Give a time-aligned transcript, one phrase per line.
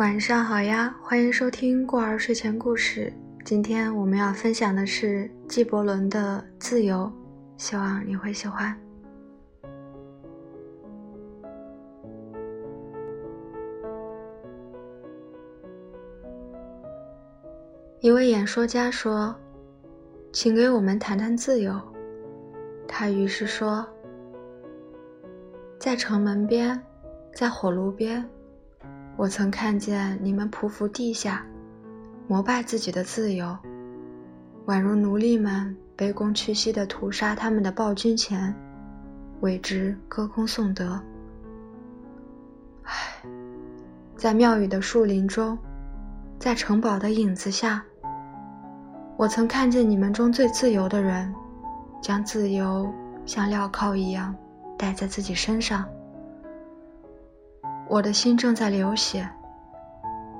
[0.00, 3.12] 晚上好呀，欢迎收听过儿睡前故事。
[3.44, 7.00] 今天我们要分享的是纪伯伦的《自由》，
[7.62, 8.74] 希望你会喜欢。
[18.00, 19.36] 一位演说家说
[20.32, 21.78] ：“请给我们谈谈自由。”
[22.88, 23.86] 他于是说
[25.78, 26.82] ：“在城门边，
[27.34, 28.26] 在火炉边。”
[29.20, 31.44] 我曾看见你们匍匐地下，
[32.26, 33.54] 膜拜自己的自由，
[34.64, 38.54] 宛如奴隶们卑躬屈膝地屠杀他们的暴君前，
[39.42, 40.98] 为之歌功颂德。
[42.84, 43.22] 唉，
[44.16, 45.58] 在庙宇的树林中，
[46.38, 47.84] 在城堡的影子下，
[49.18, 51.30] 我曾看见你们中最自由的人，
[52.00, 52.90] 将自由
[53.26, 54.34] 像镣铐一样
[54.78, 55.86] 戴在自己身上。
[57.90, 59.28] 我的心正在流血，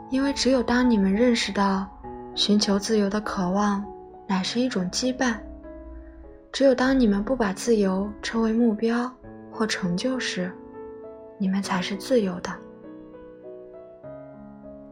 [0.09, 1.85] 因为只有当你们认识到
[2.33, 3.85] 寻求自由的渴望
[4.25, 5.35] 乃是一种羁绊，
[6.53, 9.11] 只有当你们不把自由称为目标
[9.51, 10.49] 或成就时，
[11.39, 12.53] 你们才是自由的。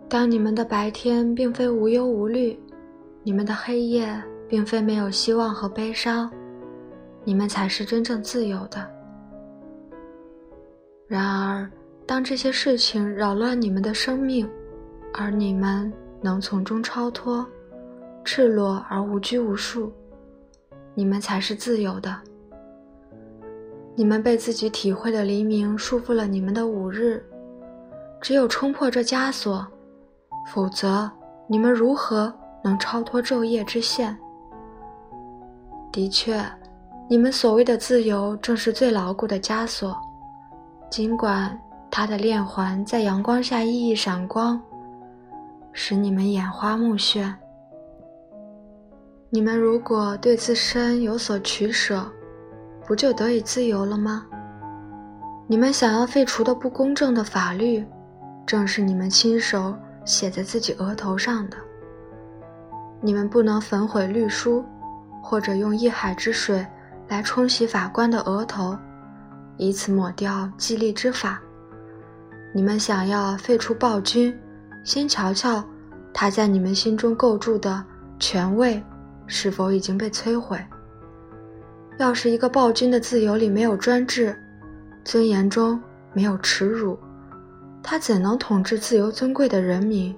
[0.08, 2.60] 当你们的白天并非无忧无虑，
[3.22, 6.28] 你们的黑夜并非没有希望和悲伤，
[7.22, 8.84] 你们才是真正自由的。
[11.06, 11.70] 然而。
[12.08, 14.48] 当这些事情扰乱你们的生命，
[15.12, 15.92] 而你们
[16.22, 17.46] 能从中超脱，
[18.24, 19.92] 赤裸而无拘无束，
[20.94, 22.16] 你们才是自由的。
[23.94, 27.22] 你们被自己体会的黎明束缚了你们的五日，
[28.22, 29.66] 只有冲破这枷锁，
[30.50, 31.10] 否则
[31.46, 32.32] 你们如何
[32.64, 34.16] 能超脱昼夜之限？
[35.92, 36.42] 的确，
[37.06, 39.94] 你们所谓的自由正是最牢固的枷锁，
[40.90, 41.54] 尽管。
[41.90, 44.60] 它的链环在阳光下熠熠闪光，
[45.72, 47.34] 使你们眼花目眩。
[49.30, 52.06] 你们如果对自身有所取舍，
[52.86, 54.24] 不就得以自由了吗？
[55.46, 57.84] 你们想要废除的不公正的法律，
[58.46, 59.74] 正是你们亲手
[60.04, 61.56] 写在自己额头上的。
[63.00, 64.64] 你们不能焚毁律书，
[65.22, 66.66] 或者用一海之水
[67.08, 68.76] 来冲洗法官的额头，
[69.56, 71.40] 以此抹掉激励之法。
[72.52, 74.36] 你们想要废除暴君，
[74.82, 75.62] 先瞧瞧
[76.12, 77.84] 他在你们心中构筑的
[78.18, 78.82] 权位
[79.26, 80.58] 是否已经被摧毁。
[81.98, 84.36] 要是一个暴君的自由里没有专制，
[85.04, 85.80] 尊严中
[86.12, 86.98] 没有耻辱，
[87.82, 90.14] 他怎能统治自由尊贵的人民？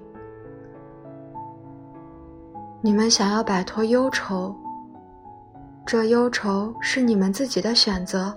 [2.81, 4.55] 你们想要摆脱忧愁，
[5.85, 8.35] 这忧愁是你们自己的选择，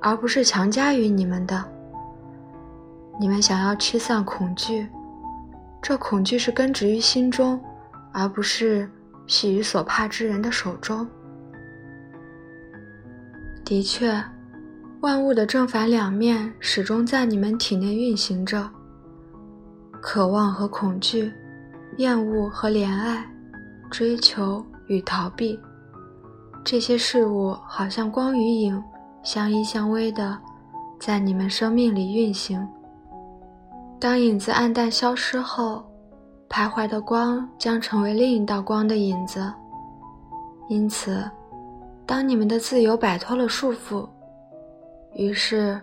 [0.00, 1.64] 而不是强加于你们的。
[3.20, 4.88] 你们想要驱散恐惧，
[5.82, 7.60] 这恐惧是根植于心中，
[8.14, 8.90] 而不是
[9.26, 11.06] 系于所怕之人的手中。
[13.62, 14.18] 的确，
[15.02, 18.66] 万物的正反两面始终在你们体内运行着。
[20.00, 21.30] 渴望和恐惧，
[21.98, 23.22] 厌恶和怜爱，
[23.90, 25.60] 追求与逃避，
[26.64, 28.82] 这些事物好像光与影，
[29.22, 30.38] 相依相偎的，
[30.98, 32.66] 在你们生命里运行。
[34.00, 35.84] 当影子暗淡消失后，
[36.48, 39.52] 徘徊的光将成为另一道光的影子。
[40.70, 41.22] 因此，
[42.06, 44.08] 当你们的自由摆脱了束缚，
[45.12, 45.78] 于是，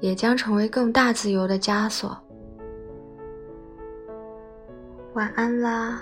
[0.00, 2.16] 也将成为更大自由的枷锁。
[5.12, 6.00] 晚安啦。